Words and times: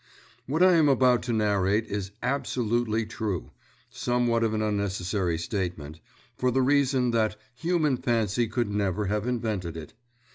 What 0.47 0.63
I 0.63 0.77
am 0.77 0.89
about 0.89 1.21
to 1.25 1.31
narrate 1.31 1.85
is 1.85 2.09
absolutely 2.23 3.05
true 3.05 3.51
somewhat 3.91 4.43
of 4.43 4.55
an 4.55 4.61
unnecessary 4.63 5.37
statement, 5.37 5.99
for 6.35 6.49
the 6.49 6.63
reason 6.63 7.11
that 7.11 7.35
human 7.53 7.97
fancy 7.97 8.47
could 8.47 8.71
never 8.71 9.05
have 9.05 9.27
invented 9.27 9.77
it. 9.77 9.93